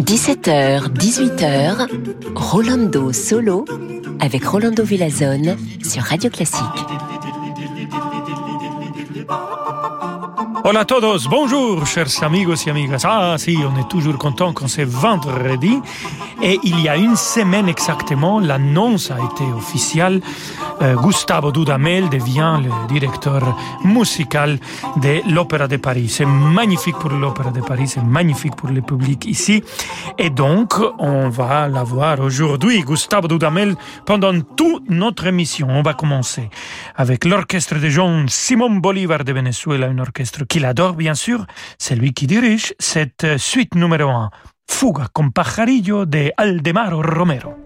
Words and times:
17h, 0.00 0.88
18h, 0.94 1.86
Rolando 2.34 3.12
Solo 3.12 3.64
avec 4.18 4.44
Rolando 4.44 4.82
Villazone 4.82 5.56
sur 5.84 6.02
Radio 6.02 6.28
Classique. 6.28 6.64
Hola 10.64 10.80
a 10.80 10.84
todos, 10.84 11.28
bonjour 11.28 11.86
chers 11.86 12.22
amigos 12.22 12.66
y 12.66 12.70
amigas. 12.70 13.02
Ah 13.04 13.36
si, 13.38 13.56
on 13.58 13.78
est 13.78 13.88
toujours 13.88 14.18
content 14.18 14.52
quand 14.52 14.66
c'est 14.66 14.84
vendredi. 14.84 15.80
Et 16.42 16.58
il 16.62 16.80
y 16.80 16.88
a 16.88 16.96
une 16.96 17.16
semaine 17.16 17.68
exactement, 17.68 18.40
l'annonce 18.40 19.10
a 19.10 19.18
été 19.18 19.44
officielle. 19.54 20.22
Euh, 20.80 20.94
Gustavo 20.94 21.52
Dudamel 21.52 22.08
devient 22.08 22.58
le 22.62 22.70
directeur 22.88 23.56
musical 23.84 24.58
de 24.96 25.20
l'Opéra 25.30 25.68
de 25.68 25.76
Paris. 25.76 26.08
C'est 26.08 26.24
magnifique 26.24 26.96
pour 26.98 27.10
l'Opéra 27.10 27.50
de 27.50 27.60
Paris, 27.60 27.88
c'est 27.88 28.02
magnifique 28.02 28.56
pour 28.56 28.70
le 28.70 28.80
public 28.80 29.26
ici. 29.26 29.62
Et 30.16 30.30
donc, 30.30 30.74
on 30.98 31.28
va 31.28 31.68
l'avoir 31.68 32.20
aujourd'hui, 32.20 32.80
Gustavo 32.80 33.28
Dudamel, 33.28 33.76
pendant 34.06 34.40
toute 34.40 34.88
notre 34.88 35.26
émission. 35.26 35.68
On 35.68 35.82
va 35.82 35.92
commencer 35.92 36.48
avec 36.96 37.26
l'orchestre 37.26 37.78
de 37.78 37.88
Jean 37.90 38.24
Simon 38.28 38.76
Bolivar 38.76 39.24
de 39.24 39.32
Venezuela, 39.34 39.88
un 39.88 39.98
orchestre 39.98 40.44
qu'il 40.46 40.64
adore 40.64 40.94
bien 40.94 41.14
sûr. 41.14 41.44
C'est 41.78 41.96
lui 41.96 42.14
qui 42.14 42.26
dirige 42.26 42.72
cette 42.78 43.36
suite 43.36 43.74
numéro 43.74 44.08
1. 44.08 44.30
Fuga 44.70 45.08
con 45.12 45.32
pajarillo 45.32 46.06
de 46.06 46.32
Aldemaro 46.38 47.02
Romero. 47.02 47.58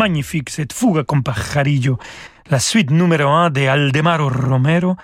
Magnifique, 0.00 0.48
cette 0.48 0.72
fuga 0.72 1.04
con 1.04 1.20
pajarillo, 1.20 1.98
la 2.48 2.58
suite 2.58 2.90
numéro 2.90 3.28
un 3.28 3.50
de 3.50 3.68
Aldemaro 3.68 4.30
Romero, 4.30 4.96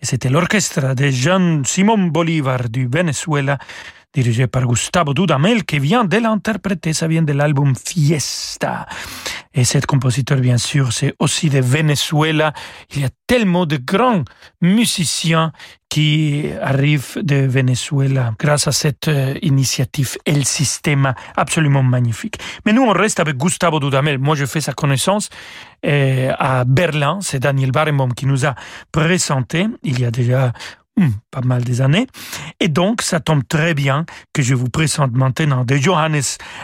et 0.00 0.06
c'était 0.06 0.30
l'orchestre 0.30 0.94
de 0.94 1.10
Jean 1.10 1.64
Simon 1.64 2.06
Bolivar 2.06 2.68
du 2.68 2.86
Venezuela, 2.86 3.58
dirigé 4.12 4.46
par 4.46 4.64
Gustavo 4.64 5.12
Dudamel, 5.12 5.64
qui 5.64 5.80
vient 5.80 6.04
de 6.04 6.18
l'interpréter, 6.18 6.92
ça 6.92 7.08
vient 7.08 7.22
de 7.22 7.32
l'album 7.32 7.74
Fiesta. 7.74 8.86
Et 9.52 9.64
cet 9.64 9.86
compositeur, 9.86 10.38
bien 10.38 10.58
sûr, 10.58 10.92
c'est 10.92 11.14
aussi 11.18 11.50
de 11.50 11.58
Venezuela. 11.58 12.52
Il 12.94 13.00
y 13.00 13.04
a 13.04 13.10
tellement 13.26 13.66
de 13.66 13.76
grands 13.76 14.22
musiciens 14.60 15.50
qui 15.94 16.46
arrivent 16.60 17.20
de 17.22 17.46
Venezuela 17.46 18.34
grâce 18.36 18.66
à 18.66 18.72
cette 18.72 19.06
euh, 19.06 19.38
initiative 19.42 20.18
El 20.24 20.44
Sistema 20.44 21.14
absolument 21.36 21.84
magnifique. 21.84 22.36
Mais 22.66 22.72
nous, 22.72 22.82
on 22.82 22.90
reste 22.90 23.20
avec 23.20 23.36
Gustavo 23.36 23.78
Dudamel. 23.78 24.18
Moi, 24.18 24.34
je 24.34 24.44
fais 24.44 24.60
sa 24.60 24.72
connaissance 24.72 25.30
euh, 25.86 26.32
à 26.36 26.64
Berlin. 26.64 27.20
C'est 27.22 27.38
Daniel 27.38 27.70
Barenboim 27.70 28.08
qui 28.08 28.26
nous 28.26 28.44
a 28.44 28.56
présenté 28.90 29.68
il 29.84 30.00
y 30.00 30.04
a 30.04 30.10
déjà 30.10 30.52
Hmm, 30.96 31.08
pas 31.32 31.40
mal 31.40 31.64
des 31.64 31.80
années. 31.80 32.06
Et 32.60 32.68
donc, 32.68 33.02
ça 33.02 33.18
tombe 33.18 33.42
très 33.48 33.74
bien 33.74 34.06
que 34.32 34.42
je 34.42 34.54
vous 34.54 34.68
présente 34.68 35.10
maintenant 35.12 35.64
de 35.64 35.74
Johannes 35.74 36.22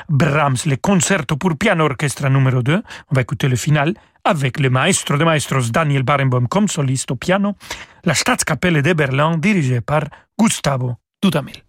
Brahms, 0.09 0.59
le 0.67 0.77
concerto 0.77 1.37
pour 1.37 1.57
piano 1.57 1.85
orchestre 1.85 2.29
numéro 2.29 2.63
2. 2.63 2.81
On 3.11 3.15
va 3.15 3.23
écouter 3.23 3.49
le 3.49 3.57
final 3.57 3.95
avec 4.31 4.61
le 4.61 4.71
maestro 4.71 5.17
de 5.17 5.25
maestros 5.25 5.73
Daniel 5.73 6.05
Barenboim 6.05 6.47
comme 6.47 6.69
soliste 6.69 7.11
au 7.11 7.17
piano, 7.17 7.57
la 8.05 8.15
Staatskapelle 8.15 8.81
de 8.81 8.93
Berlin 8.93 9.37
dirigée 9.37 9.81
par 9.81 10.05
Gustavo 10.39 10.95
Dudamel. 11.23 11.65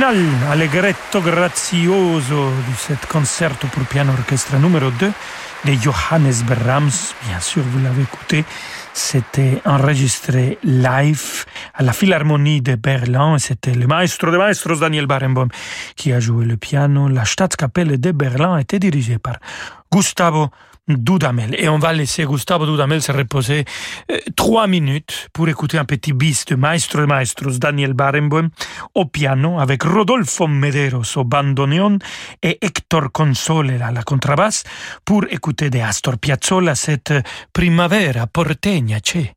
Allegretto 0.00 1.20
grazioso 1.20 2.52
di 2.64 2.72
cet 2.74 3.08
concerto 3.08 3.66
pour 3.66 3.84
piano 3.84 4.12
orchestre 4.12 4.56
numéro 4.56 4.90
2 4.90 5.12
de 5.62 5.76
Johannes 5.76 6.44
Brahms. 6.44 7.14
Bien 7.26 7.40
sûr, 7.40 7.62
vous 7.64 7.80
l'avez 7.82 8.02
écouté. 8.02 8.44
C'était 8.92 9.60
enregistré 9.64 10.58
live 10.62 11.44
à 11.74 11.82
la 11.82 11.92
Philharmonie 11.92 12.60
de 12.60 12.76
Berlin. 12.76 13.38
C'était 13.38 13.74
le 13.74 13.86
maestro 13.86 14.30
de 14.30 14.38
maestros 14.38 14.80
Daniel 14.80 15.06
Barenboim 15.06 15.48
qui 15.98 16.12
a 16.12 16.20
joué 16.20 16.46
le 16.46 16.56
piano. 16.56 17.08
La 17.08 17.26
Staatskapelle 17.26 18.00
de 18.00 18.12
Berlin 18.12 18.56
était 18.56 18.78
dirigée 18.78 19.18
par 19.18 19.36
Gustavo 19.92 20.48
Dudamel. 20.86 21.54
Et 21.58 21.68
on 21.68 21.78
va 21.78 21.92
laisser 21.92 22.24
Gustavo 22.24 22.64
Dudamel 22.64 23.02
se 23.02 23.12
reposer 23.12 23.64
euh, 24.10 24.18
trois 24.36 24.66
minutes 24.66 25.28
pour 25.34 25.48
écouter 25.48 25.76
un 25.76 25.84
petit 25.84 26.14
bis 26.14 26.46
de 26.46 26.54
Maestro 26.54 27.00
de 27.00 27.06
Maestros 27.06 27.58
Daniel 27.58 27.92
Barenboim 27.92 28.48
au 28.94 29.04
piano 29.04 29.60
avec 29.60 29.82
Rodolfo 29.82 30.46
Mederos 30.46 31.16
au 31.16 31.24
bandoneon 31.24 31.98
et 32.42 32.56
Hector 32.62 33.12
Console 33.12 33.82
à 33.82 33.90
la 33.90 34.02
contrebasse 34.02 34.64
pour 35.04 35.24
écouter 35.30 35.68
de 35.68 35.80
Astor 35.80 36.16
Piazzolla 36.16 36.74
cette 36.74 37.12
Primavera 37.52 38.26
porteña, 38.26 38.98
c'è. 39.02 39.34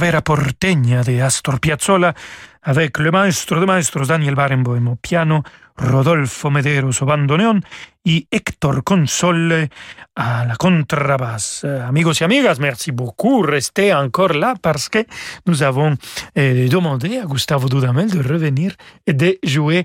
Primavera 0.00 0.22
porteña 0.22 1.02
de 1.02 1.20
Astor 1.20 1.60
Piazzolla 1.60 2.14
avec 2.62 2.98
le 2.98 3.10
maestro 3.10 3.60
de 3.60 3.66
maestros 3.66 4.08
Daniel 4.08 4.34
Barenboim 4.34 4.86
au 4.86 4.96
piano, 4.96 5.42
Rodolfo 5.76 6.48
Mederos 6.48 7.02
au 7.02 7.04
bandoneon 7.04 7.60
et 8.06 8.26
Hector 8.32 8.82
Console 8.82 9.68
à 10.16 10.46
la 10.46 10.56
contrebasse. 10.56 11.66
Amigos 11.86 12.14
et 12.18 12.24
amigas, 12.24 12.56
merci 12.58 12.92
beaucoup. 12.92 13.42
Restez 13.42 13.92
encore 13.92 14.32
là 14.32 14.54
parce 14.62 14.88
que 14.88 15.04
nous 15.46 15.62
avons 15.62 15.94
eh, 16.34 16.66
demandé 16.70 17.18
à 17.18 17.26
Gustavo 17.26 17.68
Dudamel 17.68 18.10
de 18.10 18.26
revenir 18.26 18.76
et 19.06 19.12
de 19.12 19.36
jouer, 19.44 19.84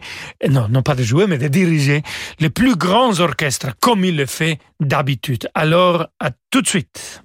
non, 0.49 0.69
non 0.69 0.81
pas 0.81 0.95
de 0.95 1.03
jouer, 1.03 1.27
mais 1.27 1.37
de 1.37 1.49
diriger 1.49 2.03
les 2.39 2.49
plus 2.49 2.77
grands 2.77 3.19
orchestres 3.19 3.75
comme 3.81 4.05
il 4.05 4.15
le 4.15 4.27
fait 4.27 4.59
d'habitude. 4.79 5.49
Alors, 5.53 6.07
à 6.21 6.29
tout 6.49 6.61
de 6.61 6.67
suite. 6.67 7.21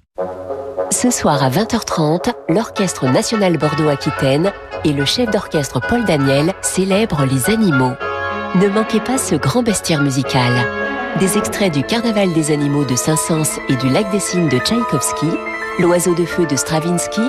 Ce 0.91 1.09
soir 1.09 1.41
à 1.41 1.49
20h30, 1.49 2.33
l'Orchestre 2.49 3.07
national 3.07 3.57
Bordeaux-Aquitaine 3.57 4.51
et 4.83 4.91
le 4.91 5.05
chef 5.05 5.31
d'orchestre 5.31 5.79
Paul 5.79 6.03
Daniel 6.03 6.53
célèbrent 6.61 7.25
les 7.25 7.49
animaux. 7.49 7.93
Ne 8.55 8.67
manquez 8.67 8.99
pas 8.99 9.17
ce 9.17 9.35
grand 9.35 9.63
bestiaire 9.63 10.01
musical. 10.01 10.51
Des 11.19 11.37
extraits 11.37 11.73
du 11.73 11.83
Carnaval 11.83 12.33
des 12.33 12.51
animaux 12.51 12.83
de 12.83 12.95
Saint-Saëns 12.95 13.59
et 13.69 13.77
du 13.77 13.89
Lac 13.89 14.11
des 14.11 14.19
Cygnes 14.19 14.49
de 14.49 14.57
Tchaïkovski, 14.57 15.27
L'oiseau 15.79 16.13
de 16.13 16.25
feu 16.25 16.45
de 16.45 16.57
Stravinsky 16.57 17.21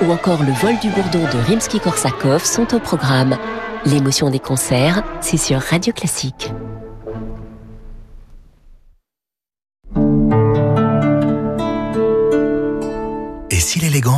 ou 0.00 0.12
encore 0.12 0.44
le 0.44 0.52
vol 0.52 0.78
du 0.78 0.88
bourdon 0.90 1.24
de 1.24 1.44
Rimsky-Korsakov 1.50 2.44
sont 2.44 2.72
au 2.72 2.78
programme. 2.78 3.36
L'émotion 3.84 4.30
des 4.30 4.38
concerts, 4.38 5.02
c'est 5.20 5.36
sur 5.36 5.58
Radio 5.60 5.92
Classique. 5.92 6.52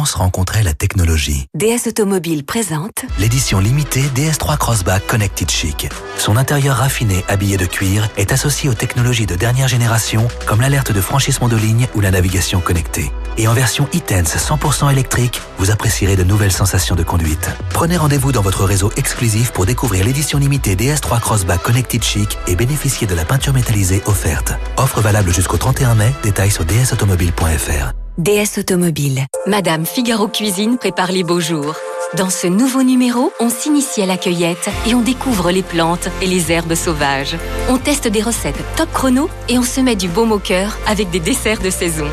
L'élégance 0.00 0.14
rencontrait 0.14 0.62
la 0.62 0.72
technologie 0.72 1.46
DS 1.54 1.88
Automobile 1.88 2.44
présente 2.44 3.04
l'édition 3.18 3.60
limitée 3.60 4.04
DS3 4.14 4.56
Crossback 4.56 5.06
Connected 5.06 5.50
Chic. 5.50 5.88
Son 6.16 6.36
intérieur 6.36 6.76
raffiné, 6.76 7.22
habillé 7.28 7.56
de 7.58 7.66
cuir, 7.66 8.08
est 8.16 8.32
associé 8.32 8.70
aux 8.70 8.74
technologies 8.74 9.26
de 9.26 9.34
dernière 9.34 9.68
génération 9.68 10.26
comme 10.46 10.62
l'alerte 10.62 10.92
de 10.92 11.00
franchissement 11.00 11.48
de 11.48 11.56
ligne 11.56 11.86
ou 11.94 12.00
la 12.00 12.10
navigation 12.10 12.60
connectée. 12.60 13.10
Et 13.36 13.46
en 13.46 13.52
version 13.52 13.88
e-Tense 13.94 14.36
100% 14.36 14.90
électrique, 14.90 15.40
vous 15.58 15.70
apprécierez 15.70 16.16
de 16.16 16.24
nouvelles 16.24 16.52
sensations 16.52 16.96
de 16.96 17.02
conduite. 17.02 17.50
Prenez 17.70 17.98
rendez-vous 17.98 18.32
dans 18.32 18.42
votre 18.42 18.64
réseau 18.64 18.90
exclusif 18.96 19.50
pour 19.50 19.66
découvrir 19.66 20.04
l'édition 20.04 20.38
limitée 20.38 20.76
DS3 20.76 21.20
Crossback 21.20 21.62
Connected 21.62 22.02
Chic 22.02 22.38
et 22.46 22.56
bénéficier 22.56 23.06
de 23.06 23.14
la 23.14 23.26
peinture 23.26 23.52
métallisée 23.52 24.02
offerte. 24.06 24.52
Offre 24.78 25.00
valable 25.00 25.32
jusqu'au 25.34 25.58
31 25.58 25.94
mai, 25.94 26.12
détails 26.22 26.50
sur 26.50 26.64
dsautomobile.fr. 26.64 27.99
DS 28.18 28.58
Automobile. 28.58 29.26
Madame 29.46 29.86
Figaro 29.86 30.28
Cuisine 30.28 30.76
prépare 30.78 31.12
les 31.12 31.22
beaux 31.22 31.40
jours. 31.40 31.76
Dans 32.16 32.28
ce 32.28 32.48
nouveau 32.48 32.82
numéro, 32.82 33.32
on 33.40 33.48
s'initie 33.48 34.02
à 34.02 34.06
la 34.06 34.18
cueillette 34.18 34.68
et 34.86 34.94
on 34.94 35.00
découvre 35.00 35.50
les 35.50 35.62
plantes 35.62 36.08
et 36.20 36.26
les 36.26 36.50
herbes 36.50 36.74
sauvages. 36.74 37.36
On 37.68 37.78
teste 37.78 38.08
des 38.08 38.20
recettes 38.20 38.62
top 38.76 38.92
chrono 38.92 39.30
et 39.48 39.58
on 39.58 39.62
se 39.62 39.80
met 39.80 39.96
du 39.96 40.08
baume 40.08 40.32
au 40.32 40.38
cœur 40.38 40.76
avec 40.86 41.10
des 41.10 41.20
desserts 41.20 41.62
de 41.62 41.70
saison. 41.70 42.06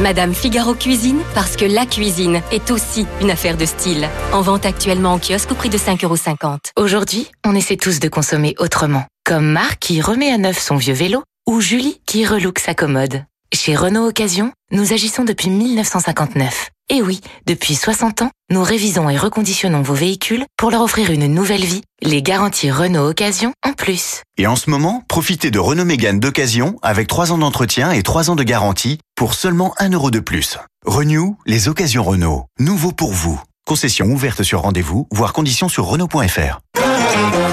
Madame 0.00 0.34
Figaro 0.34 0.74
Cuisine, 0.74 1.20
parce 1.34 1.56
que 1.56 1.66
la 1.66 1.84
cuisine 1.84 2.40
est 2.52 2.70
aussi 2.70 3.06
une 3.20 3.30
affaire 3.30 3.56
de 3.56 3.66
style. 3.66 4.08
En 4.32 4.40
vente 4.40 4.64
actuellement 4.64 5.14
en 5.14 5.18
kiosque 5.18 5.50
au 5.50 5.54
prix 5.54 5.68
de 5.68 5.78
5,50€. 5.78 6.70
Aujourd'hui, 6.76 7.30
on 7.44 7.54
essaie 7.54 7.76
tous 7.76 8.00
de 8.00 8.08
consommer 8.08 8.54
autrement 8.58 9.04
Comme 9.26 9.50
Marc 9.50 9.80
qui 9.80 10.00
remet 10.00 10.32
à 10.32 10.38
neuf 10.38 10.58
son 10.58 10.76
vieux 10.76 10.94
vélo 10.94 11.22
ou 11.46 11.60
Julie 11.60 12.00
qui 12.06 12.24
relook 12.24 12.60
sa 12.60 12.72
commode. 12.72 13.24
Chez 13.52 13.74
Renault 13.74 14.06
Occasion, 14.06 14.52
nous 14.70 14.92
agissons 14.92 15.24
depuis 15.24 15.50
1959. 15.50 16.70
Et 16.88 17.02
oui, 17.02 17.20
depuis 17.46 17.74
60 17.74 18.22
ans, 18.22 18.30
nous 18.48 18.62
révisons 18.62 19.08
et 19.10 19.16
reconditionnons 19.16 19.82
vos 19.82 19.94
véhicules 19.94 20.44
pour 20.56 20.70
leur 20.70 20.82
offrir 20.82 21.10
une 21.10 21.26
nouvelle 21.26 21.64
vie. 21.64 21.82
Les 22.00 22.22
garanties 22.22 22.70
Renault 22.70 23.08
Occasion 23.08 23.52
en 23.66 23.72
plus. 23.72 24.22
Et 24.38 24.46
en 24.46 24.54
ce 24.54 24.70
moment, 24.70 25.02
profitez 25.08 25.50
de 25.50 25.58
Renault 25.58 25.84
Mégane 25.84 26.20
d'occasion 26.20 26.78
avec 26.82 27.08
3 27.08 27.32
ans 27.32 27.38
d'entretien 27.38 27.90
et 27.90 28.04
3 28.04 28.30
ans 28.30 28.36
de 28.36 28.44
garantie 28.44 28.98
pour 29.16 29.34
seulement 29.34 29.74
1 29.78 29.90
euro 29.90 30.12
de 30.12 30.20
plus. 30.20 30.56
Renew, 30.86 31.36
les 31.44 31.68
occasions 31.68 32.04
Renault. 32.04 32.46
Nouveau 32.60 32.92
pour 32.92 33.12
vous. 33.12 33.40
Concession 33.70 34.06
ouverte 34.06 34.42
sur 34.42 34.62
rendez-vous, 34.62 35.06
voire 35.12 35.32
conditions 35.32 35.68
sur 35.68 35.84
Renault.fr. 35.84 36.58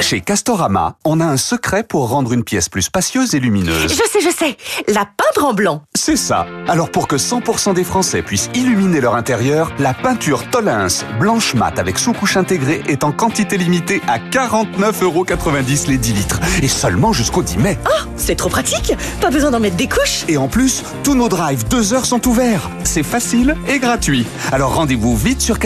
Chez 0.02 0.22
Castorama, 0.22 0.96
on 1.06 1.20
a 1.20 1.26
un 1.26 1.38
secret 1.38 1.84
pour 1.84 2.10
rendre 2.10 2.34
une 2.34 2.44
pièce 2.44 2.70
plus 2.70 2.84
spacieuse 2.84 3.36
et 3.36 3.40
lumineuse. 3.40 3.92
Je 3.92 3.96
sais, 3.96 4.22
je 4.22 4.30
sais, 4.30 4.58
la 4.88 5.06
peindre 5.06 5.48
en 5.48 5.54
blanc. 5.54 5.84
C'est 5.96 6.16
ça. 6.16 6.46
Alors 6.68 6.90
pour 6.92 7.08
que 7.08 7.16
100% 7.16 7.74
des 7.74 7.84
Français 7.84 8.22
puissent 8.22 8.50
illuminer 8.54 9.02
leur 9.02 9.16
intérieur, 9.16 9.72
la 9.80 9.94
peinture 9.94 10.50
Tolins 10.50 10.88
blanche 11.20 11.56
mat 11.56 11.80
avec 11.80 11.98
sous-couche 11.98 12.38
intégrée 12.38 12.82
est 12.88 13.04
en 13.04 13.12
quantité 13.12 13.58
limitée 13.58 14.02
à 14.08 14.20
49,90€ 14.20 15.90
les 15.90 15.98
10 15.98 16.14
litres. 16.14 16.40
Et 16.62 16.68
seulement 16.68 17.12
jusqu'au 17.12 17.42
10 17.42 17.58
mai. 17.58 17.78
Oh, 17.86 18.08
c'est 18.16 18.36
trop 18.36 18.50
pratique 18.50 18.94
Pas 19.22 19.30
besoin 19.30 19.52
d'en 19.52 19.60
mettre 19.60 19.76
des 19.76 19.88
couches 19.88 20.26
Et 20.28 20.38
en 20.38 20.48
plus, 20.48 20.84
tous 21.04 21.16
nos 21.16 21.30
drives 21.30 21.68
2 21.68 21.94
heures 21.94 22.06
sont 22.06 22.26
ouverts. 22.28 22.70
C'est 22.84 23.04
facile 23.04 23.56
et 23.68 23.80
gratuit. 23.80 24.26
Alors 24.52 24.76
rendez-vous 24.76 25.16
vite 25.18 25.42
sur 25.42 25.60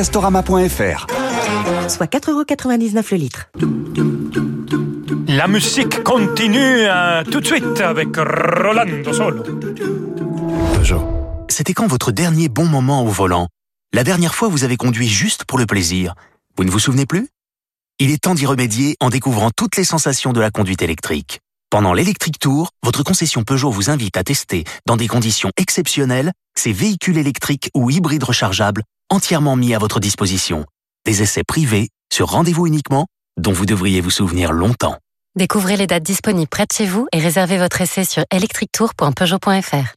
Soit 1.88 2.12
4,99€ 2.12 3.12
le 3.12 3.18
litre. 3.18 3.50
La 5.28 5.48
musique 5.48 6.04
continue 6.04 6.58
euh, 6.60 7.24
tout 7.24 7.42
de 7.42 7.46
suite 7.46 7.80
avec 7.82 8.16
Rolando 8.18 9.14
Solo. 9.14 9.44
C'était 11.48 11.74
quand 11.74 11.88
votre 11.88 12.12
dernier 12.12 12.50
bon 12.50 12.66
moment 12.66 13.04
au 13.04 13.08
volant? 13.08 13.48
La 13.94 14.04
dernière 14.04 14.34
fois 14.34 14.48
vous 14.48 14.64
avez 14.64 14.78
conduit 14.78 15.08
juste 15.08 15.46
pour 15.46 15.60
le 15.60 15.66
plaisir 15.66 16.16
Vous 16.58 16.64
ne 16.64 16.72
vous 16.72 16.80
souvenez 16.80 17.06
plus? 17.06 17.28
Il 18.00 18.10
est 18.10 18.24
temps 18.24 18.34
d'y 18.34 18.46
remédier 18.46 18.96
en 19.00 19.10
découvrant 19.10 19.52
toutes 19.56 19.76
les 19.76 19.84
sensations 19.84 20.34
de 20.34 20.42
la 20.42 20.50
conduite 20.50 20.82
électrique. 20.82 21.40
Pendant 21.70 21.94
l'Electric 21.94 22.40
Tour, 22.40 22.72
votre 22.84 23.04
concession 23.04 23.44
Peugeot 23.44 23.70
vous 23.70 23.90
invite 23.90 24.18
à 24.18 24.24
tester, 24.24 24.64
dans 24.88 24.98
des 24.98 25.08
conditions 25.08 25.52
exceptionnelles, 25.56 26.32
ces 26.56 26.74
véhicules 26.74 27.18
électriques 27.18 27.70
ou 27.76 27.90
hybrides 27.90 28.24
rechargeables 28.24 28.84
entièrement 29.12 29.56
mis 29.56 29.76
à 29.76 29.78
votre 29.78 30.00
disposition. 30.00 30.66
Des 31.06 31.22
essais 31.22 31.44
privés, 31.44 31.90
sur 32.12 32.30
rendez-vous 32.30 32.66
uniquement, 32.66 33.06
dont 33.38 33.52
vous 33.52 33.66
devriez 33.68 34.02
vous 34.02 34.10
souvenir 34.10 34.52
longtemps. 34.52 34.98
Découvrez 35.38 35.78
les 35.78 35.88
dates 35.88 36.04
disponibles 36.04 36.50
près 36.50 36.66
de 36.66 36.72
chez 36.74 36.86
vous 36.86 37.08
et 37.14 37.20
réservez 37.20 37.58
votre 37.58 37.82
essai 37.82 38.04
sur 38.04 38.24
electrictour.peugeot.fr. 38.32 39.96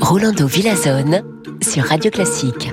Rolando 0.00 0.46
Villazone 0.46 1.22
sur 1.62 1.84
Radio 1.84 2.10
Classique. 2.10 2.70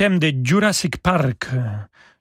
Thème 0.00 0.18
de 0.18 0.32
Jurassic 0.42 0.96
Park, 1.02 1.48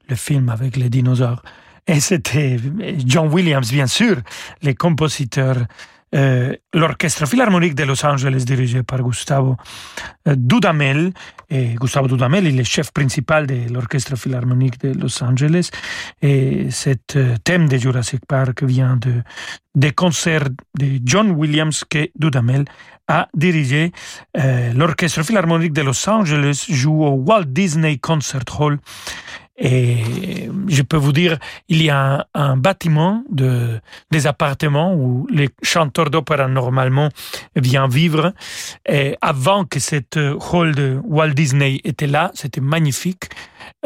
le 0.09 0.15
film 0.17 0.49
avec 0.49 0.75
les 0.75 0.89
dinosaures. 0.89 1.41
Et 1.87 2.01
c'était 2.01 2.57
John 3.05 3.31
Williams, 3.31 3.71
bien 3.71 3.87
sûr, 3.87 4.17
les 4.61 4.75
compositeurs 4.75 5.59
euh, 6.15 6.55
l'Orchestre 6.73 7.27
Philharmonique 7.27 7.75
de 7.75 7.83
Los 7.83 8.03
Angeles 8.03 8.43
dirigé 8.43 8.81
par 8.81 9.01
Gustavo 9.01 9.55
euh, 10.27 10.35
Dudamel. 10.35 11.13
Gustavo 11.51 12.07
Dudamel 12.07 12.47
est 12.47 12.51
le 12.51 12.63
chef 12.63 12.91
principal 12.91 13.45
de 13.47 13.71
l'Orchestre 13.71 14.15
Philharmonique 14.15 14.79
de 14.79 14.99
Los 14.99 15.23
Angeles. 15.23 15.69
Et 16.21 16.71
cet 16.71 17.15
euh, 17.15 17.35
thème 17.43 17.69
de 17.69 17.77
Jurassic 17.77 18.21
Park 18.27 18.63
vient 18.63 18.97
de, 18.97 19.21
des 19.75 19.91
concerts 19.91 20.49
de 20.77 20.99
John 21.05 21.31
Williams 21.31 21.83
que 21.87 22.09
Dudamel 22.15 22.65
a 23.09 23.27
dirigé. 23.33 23.91
L'Orchestre 24.75 25.23
Philharmonique 25.23 25.73
de 25.73 25.81
Los 25.81 26.09
Angeles 26.09 26.67
joue 26.69 27.03
au 27.03 27.11
Walt 27.11 27.45
Disney 27.45 27.97
Concert 27.97 28.45
Hall 28.57 28.79
et 29.59 30.49
je 30.67 30.81
peux 30.81 30.95
vous 30.95 31.11
dire, 31.11 31.37
il 31.67 31.83
y 31.83 31.89
a 31.89 32.25
un, 32.33 32.55
bâtiment 32.55 33.23
de, 33.29 33.81
des 34.09 34.25
appartements 34.25 34.95
où 34.95 35.27
les 35.29 35.49
chanteurs 35.61 36.09
d'opéra 36.09 36.47
normalement 36.47 37.09
viennent 37.57 37.89
vivre. 37.89 38.33
Et 38.87 39.17
avant 39.21 39.65
que 39.65 39.79
cette 39.79 40.17
hall 40.17 40.73
de 40.75 40.99
Walt 41.03 41.33
Disney 41.33 41.81
était 41.83 42.07
là, 42.07 42.31
c'était 42.35 42.61
magnifique. 42.61 43.25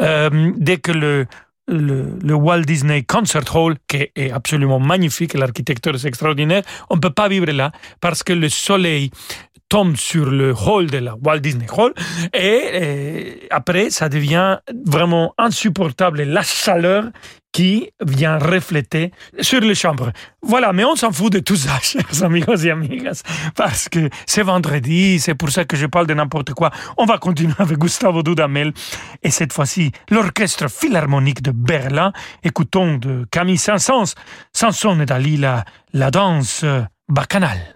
Euh, 0.00 0.52
dès 0.56 0.76
que 0.76 0.92
le, 0.92 1.26
le, 1.68 2.34
Walt 2.34 2.62
Disney 2.62 3.02
Concert 3.02 3.54
Hall, 3.54 3.76
qui 3.88 4.10
est 4.14 4.30
absolument 4.30 4.80
magnifique, 4.80 5.34
l'architecture 5.34 5.94
est 5.94 6.04
extraordinaire, 6.04 6.62
on 6.90 6.96
ne 6.96 7.00
peut 7.00 7.10
pas 7.10 7.28
vivre 7.28 7.50
là 7.50 7.72
parce 8.00 8.22
que 8.22 8.32
le 8.32 8.48
soleil 8.48 9.10
tombe 9.74 9.96
sur 9.96 10.30
le 10.30 10.54
hall 10.54 10.86
de 10.86 10.98
la 10.98 11.16
Walt 11.20 11.40
Disney 11.40 11.66
Hall 11.76 11.92
et, 12.32 13.40
après 13.50 13.90
ça 13.90 14.08
devient 14.08 14.58
vraiment 14.86 15.34
insupportable 15.36 16.22
la 16.22 16.42
chaleur 16.44 17.06
qui 17.50 17.90
vient 18.00 18.38
refléter 18.38 19.10
sur 19.40 19.58
les 19.58 19.74
chambres. 19.74 20.12
Voilà, 20.42 20.72
mais 20.72 20.84
on 20.84 20.94
s'en 20.94 21.10
fout 21.10 21.32
de 21.32 21.40
tout 21.40 21.56
ça, 21.56 21.76
chers 21.82 22.22
amigos 22.22 22.54
et 22.64 22.70
amigas, 22.70 23.22
parce 23.56 23.88
que 23.88 24.10
c'est 24.26 24.44
vendredi, 24.44 25.18
c'est 25.18 25.34
pour 25.34 25.50
ça 25.50 25.64
que 25.64 25.76
je 25.76 25.86
parle 25.86 26.06
de 26.06 26.14
n'importe 26.14 26.52
quoi. 26.52 26.70
On 26.96 27.04
va 27.04 27.18
continuer 27.18 27.54
avec 27.58 27.76
Gustavo 27.76 28.22
Dudamel 28.22 28.72
et 29.24 29.30
cette 29.32 29.52
fois-ci 29.52 29.90
l'Orchestre 30.08 30.70
Philharmonique 30.70 31.42
de 31.42 31.50
Berlin. 31.50 32.12
Écoutons 32.44 32.98
de 32.98 33.26
Camille 33.28 33.58
Saint-Saëns, 33.58 34.14
Samson 34.52 35.00
et 35.00 35.06
Dalila, 35.06 35.64
la 35.92 36.12
danse 36.12 36.64
bacchanale. 37.08 37.74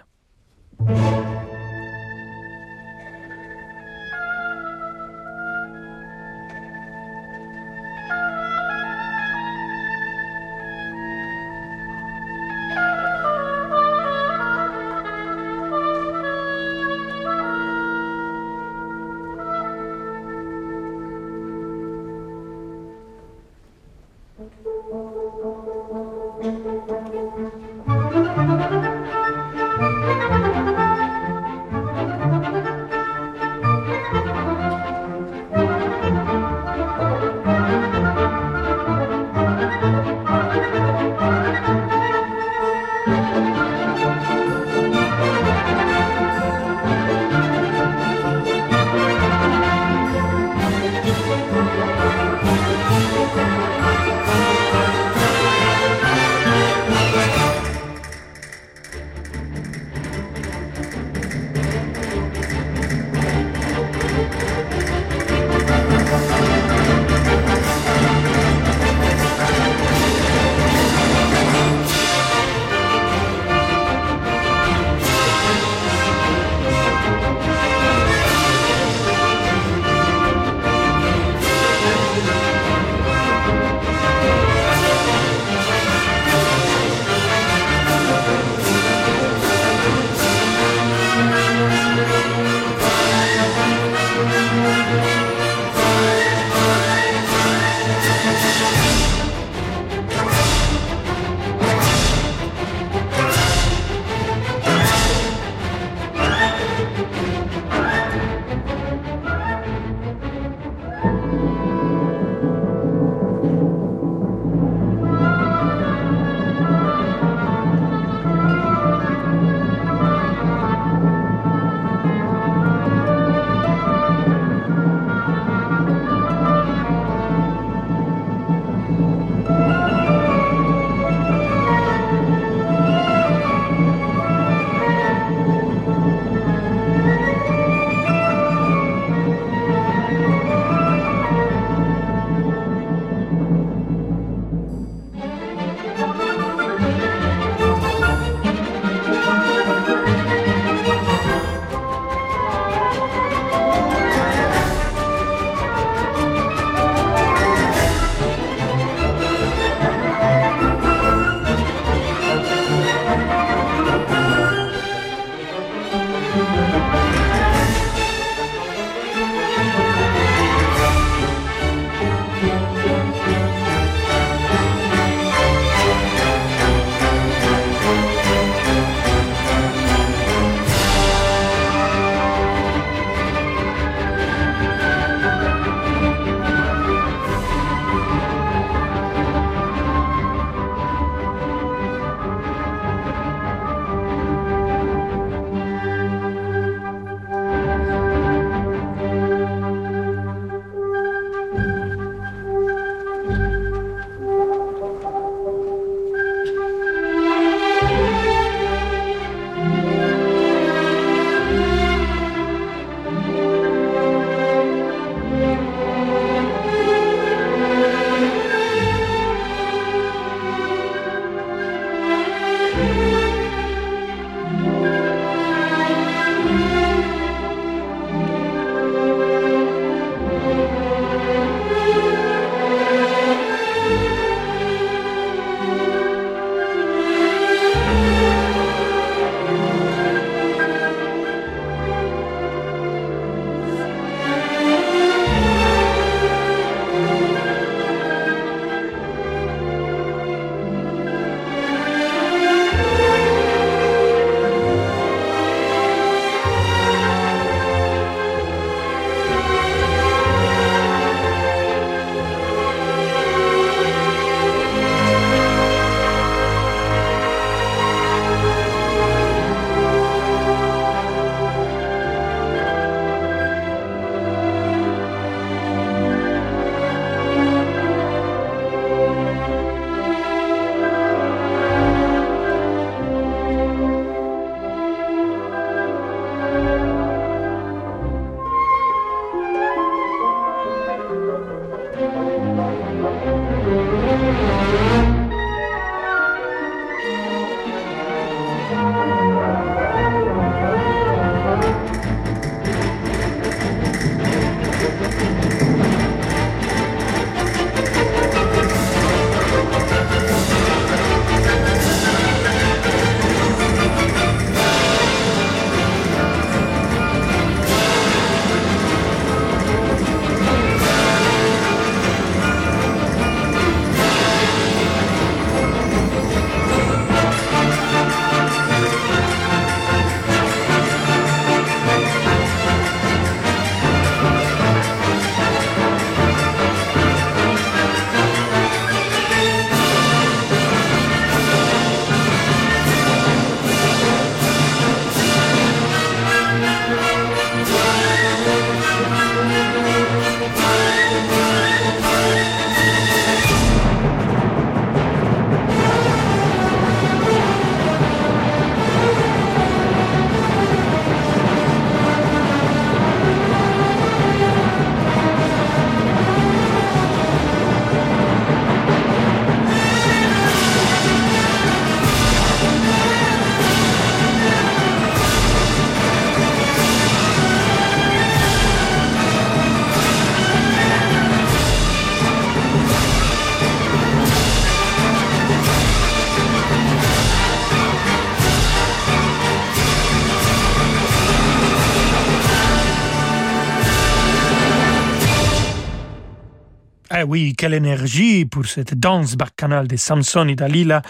Oui, 397.29 397.55
quelle 397.57 397.75
énergie 397.75 398.47
pour 398.47 398.65
cette 398.65 398.95
danse 398.99 399.37
bacchanale 399.37 399.87
de 399.87 399.97
Samson 399.97 400.49
et 400.49 400.55
Dalila 400.55 401.03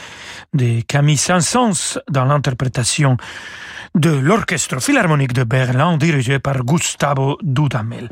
de 0.53 0.81
Camille 0.81 1.17
Saint-Saëns 1.17 2.01
dans 2.11 2.25
l'interprétation 2.25 3.17
de 3.95 4.11
l'Orchestre 4.11 4.83
Philharmonique 4.83 5.33
de 5.33 5.45
Berlin 5.45 5.97
dirigé 5.97 6.41
par 6.41 6.65
Gustavo 6.65 7.39
Dudamel. 7.43 8.09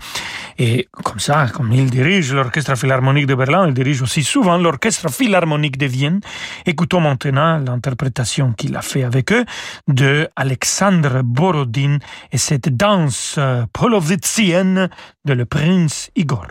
Et 0.56 0.86
comme 0.92 1.18
ça, 1.18 1.48
comme 1.52 1.72
il 1.72 1.90
dirige 1.90 2.32
l'Orchestre 2.32 2.76
Philharmonique 2.76 3.26
de 3.26 3.34
Berlin, 3.34 3.66
il 3.66 3.74
dirige 3.74 4.02
aussi 4.02 4.22
souvent 4.22 4.56
l'Orchestre 4.56 5.10
Philharmonique 5.10 5.76
de 5.76 5.86
Vienne. 5.86 6.20
Écoutons 6.64 7.00
maintenant 7.00 7.58
l'interprétation 7.58 8.52
qu'il 8.52 8.76
a 8.76 8.82
fait 8.82 9.02
avec 9.02 9.32
eux 9.32 9.44
de 9.88 10.28
Alexandre 10.36 11.22
Borodin 11.24 11.98
et 12.30 12.38
cette 12.38 12.68
danse 12.68 13.38
polovitsienne 13.72 14.88
de 15.24 15.32
le 15.32 15.44
prince 15.44 16.10
Igor. 16.14 16.46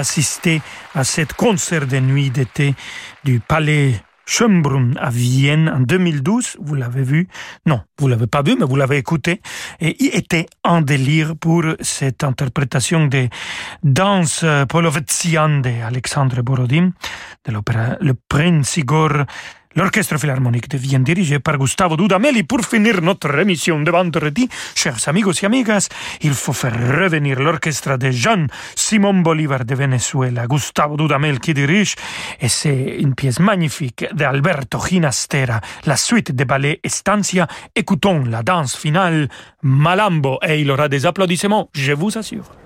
Assisté 0.00 0.62
à 0.94 1.04
cette 1.04 1.34
concert 1.34 1.86
de 1.86 1.98
nuit 2.00 2.30
d'été 2.30 2.74
du 3.22 3.38
Palais 3.38 3.94
Schönbrunn 4.24 4.96
à 4.98 5.10
Vienne 5.10 5.68
en 5.68 5.80
2012, 5.80 6.56
vous 6.60 6.74
l'avez 6.74 7.02
vu, 7.02 7.28
non, 7.66 7.82
vous 7.98 8.08
l'avez 8.08 8.26
pas 8.26 8.42
vu, 8.42 8.56
mais 8.58 8.64
vous 8.64 8.76
l'avez 8.76 8.96
écouté, 8.96 9.42
et 9.80 9.96
il 10.02 10.14
était 10.14 10.46
en 10.64 10.80
délire 10.80 11.34
pour 11.36 11.64
cette 11.80 12.24
interprétation 12.24 13.06
des 13.06 13.28
danses 13.82 14.44
polovetzian 14.68 15.60
de 15.60 15.82
Alexandre 15.82 16.42
Borodin, 16.42 16.92
de 17.44 17.52
l'opéra 17.52 17.96
Le 18.00 18.14
Prince 18.14 18.76
Igor 18.76 19.24
L'Orchestre 19.76 20.18
Philharmonique 20.18 20.68
devient 20.68 20.98
dirigé 20.98 21.38
par 21.38 21.56
Gustavo 21.56 21.96
Dudamel 21.96 22.44
pour 22.44 22.64
finir 22.64 23.00
notre 23.02 23.38
émission 23.38 23.80
de 23.80 23.90
vendredi, 23.92 24.48
chers 24.74 24.96
amigos 25.06 25.32
et 25.40 25.46
amigas, 25.46 25.88
il 26.22 26.34
faut 26.34 26.52
faire 26.52 26.74
revenir 26.74 27.38
l'orchestre 27.38 27.96
de 27.96 28.10
Jean 28.10 28.48
Simon 28.74 29.20
Bolivar 29.20 29.64
de 29.64 29.76
Venezuela, 29.76 30.48
Gustavo 30.48 30.96
Dudamel 30.96 31.38
qui 31.38 31.54
dirige, 31.54 31.94
et 32.40 32.48
c'est 32.48 32.96
une 32.98 33.14
pièce 33.14 33.38
magnifique 33.38 34.06
d'Alberto 34.12 34.80
Ginastera, 34.84 35.60
la 35.86 35.96
suite 35.96 36.32
de 36.32 36.42
ballet 36.42 36.80
Estancia. 36.82 37.46
Écoutons 37.76 38.24
la 38.24 38.42
danse 38.42 38.76
finale 38.76 39.28
Malambo 39.62 40.40
et 40.42 40.60
il 40.60 40.70
aura 40.72 40.88
des 40.88 41.06
applaudissements, 41.06 41.70
je 41.74 41.92
vous 41.92 42.18
assure. 42.18 42.59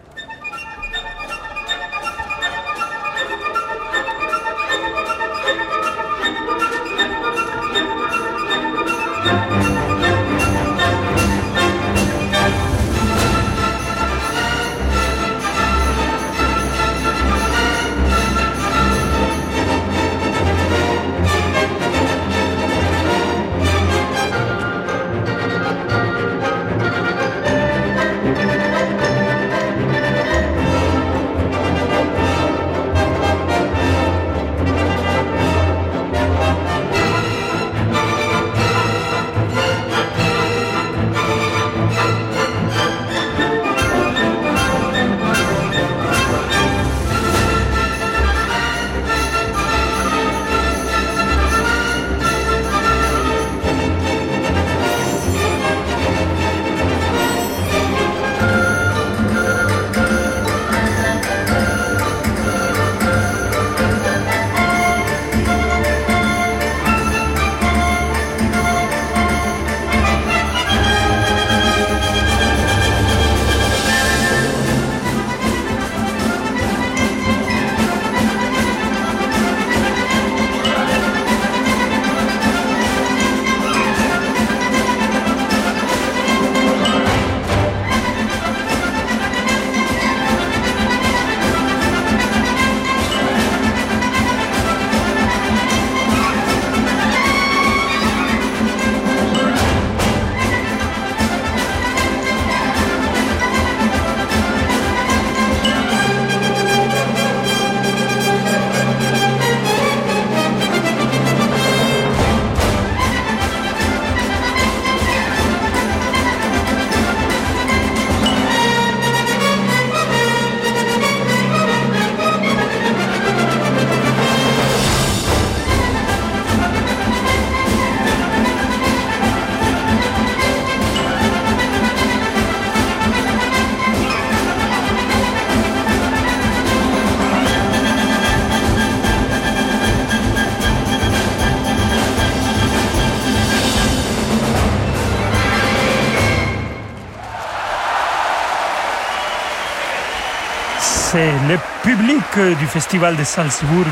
Du 152.58 152.66
Festival 152.66 153.16
de 153.16 153.24
Salzbourg 153.24 153.86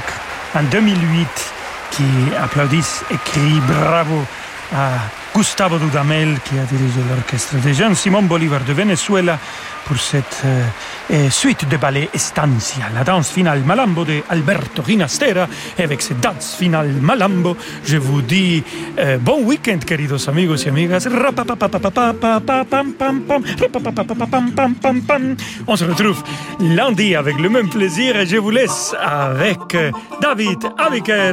en 0.55 0.63
2008 0.65 1.29
qui 1.91 2.05
applaudissent 2.43 3.05
et 3.11 3.17
crie 3.25 3.61
bravo 3.61 4.25
à 4.75 4.91
Gustavo 5.35 5.79
Dudamel 5.79 6.39
qui 6.45 6.59
a 6.59 6.65
dirigé 6.65 7.01
l'orchestre 7.09 7.57
de 7.57 7.73
Jean 7.73 7.95
Simon 7.95 8.23
Bolivar 8.23 8.61
de 8.61 8.73
Venezuela 8.73 9.39
pour 9.85 9.99
cette 9.99 10.43
euh, 10.45 10.65
suite 11.31 11.69
de 11.69 11.77
ballet 11.77 12.09
Estancia, 12.13 12.85
la 12.95 13.05
danse 13.05 13.31
finale 13.31 13.61
Malambo 13.65 14.05
de 14.05 14.23
Alberto 14.29 14.83
Ginastera. 14.87 15.47
Et 15.79 15.83
avec 15.83 16.03
cette 16.03 16.21
danse 16.21 16.57
finale 16.57 16.93
Malambo, 17.01 17.57
je 17.85 17.97
vous 17.99 18.23
dis 18.23 18.63
euh, 18.99 19.19
bon 19.19 19.43
week-end, 19.43 19.79
queridos 19.87 20.29
amigos 20.29 20.65
y 20.65 20.69
amigas. 20.69 21.09
On 25.67 25.77
se 25.77 25.85
retrouve 25.85 26.23
lundi 26.61 27.15
avec 27.15 27.39
le 27.39 27.49
même 27.49 27.69
plaisir 27.69 28.17
et 28.17 28.27
je 28.27 28.37
vous 28.37 28.51
laisse 28.51 28.95
avec 29.01 29.77
David 30.21 30.71
Abiker. 30.79 31.33